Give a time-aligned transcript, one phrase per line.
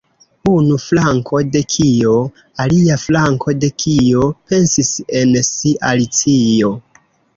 [0.51, 2.15] "Unu flanko de kio?
[2.65, 6.73] Alia flanko de kio?" pensis en si Alicio.